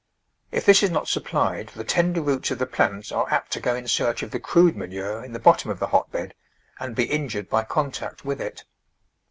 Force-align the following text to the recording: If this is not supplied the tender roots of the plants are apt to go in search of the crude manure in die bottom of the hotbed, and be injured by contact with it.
If 0.49 0.65
this 0.65 0.81
is 0.81 0.89
not 0.89 1.07
supplied 1.07 1.67
the 1.67 1.83
tender 1.83 2.23
roots 2.23 2.49
of 2.49 2.57
the 2.57 2.65
plants 2.65 3.11
are 3.11 3.29
apt 3.29 3.51
to 3.51 3.59
go 3.59 3.75
in 3.75 3.87
search 3.87 4.23
of 4.23 4.31
the 4.31 4.39
crude 4.39 4.75
manure 4.75 5.23
in 5.23 5.31
die 5.31 5.37
bottom 5.37 5.69
of 5.69 5.77
the 5.77 5.89
hotbed, 5.93 6.33
and 6.79 6.95
be 6.95 7.03
injured 7.03 7.51
by 7.51 7.65
contact 7.65 8.25
with 8.25 8.41
it. 8.41 8.63